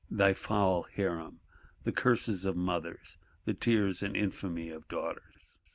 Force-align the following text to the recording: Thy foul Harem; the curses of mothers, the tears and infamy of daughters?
Thy 0.09 0.33
foul 0.33 0.81
Harem; 0.95 1.41
the 1.83 1.91
curses 1.91 2.43
of 2.45 2.55
mothers, 2.57 3.17
the 3.45 3.53
tears 3.53 4.01
and 4.01 4.17
infamy 4.17 4.71
of 4.71 4.87
daughters? 4.87 5.59